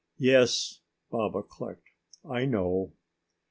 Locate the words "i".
2.27-2.45